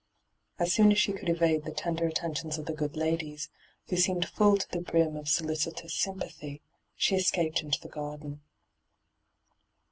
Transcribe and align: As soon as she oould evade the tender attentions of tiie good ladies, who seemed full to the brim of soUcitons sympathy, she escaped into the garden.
As 0.57 0.73
soon 0.73 0.91
as 0.91 0.97
she 0.97 1.13
oould 1.13 1.29
evade 1.29 1.63
the 1.63 1.71
tender 1.71 2.07
attentions 2.07 2.57
of 2.57 2.65
tiie 2.65 2.75
good 2.75 2.95
ladies, 2.97 3.49
who 3.87 3.97
seemed 3.97 4.25
full 4.27 4.57
to 4.57 4.67
the 4.71 4.79
brim 4.81 5.15
of 5.15 5.25
soUcitons 5.25 5.91
sympathy, 5.91 6.63
she 6.95 7.15
escaped 7.15 7.61
into 7.61 7.79
the 7.79 7.87
garden. 7.87 8.41